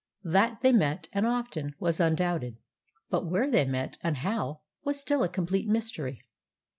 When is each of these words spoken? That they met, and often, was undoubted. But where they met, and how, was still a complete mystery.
That 0.23 0.61
they 0.61 0.71
met, 0.71 1.07
and 1.13 1.27
often, 1.27 1.75
was 1.77 1.99
undoubted. 1.99 2.57
But 3.11 3.27
where 3.27 3.51
they 3.51 3.65
met, 3.65 3.99
and 4.01 4.17
how, 4.17 4.61
was 4.83 4.99
still 4.99 5.21
a 5.21 5.29
complete 5.29 5.67
mystery. 5.67 6.23